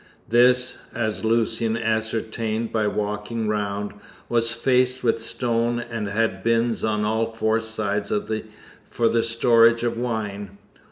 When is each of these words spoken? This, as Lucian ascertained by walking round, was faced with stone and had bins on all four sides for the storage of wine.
This, 0.27 0.79
as 0.95 1.23
Lucian 1.23 1.77
ascertained 1.77 2.73
by 2.73 2.87
walking 2.87 3.47
round, 3.47 3.91
was 4.29 4.51
faced 4.51 5.03
with 5.03 5.21
stone 5.21 5.77
and 5.79 6.07
had 6.09 6.43
bins 6.43 6.83
on 6.83 7.05
all 7.05 7.31
four 7.33 7.61
sides 7.61 8.11
for 8.89 9.07
the 9.07 9.21
storage 9.23 9.83
of 9.83 9.97
wine. 9.99 10.57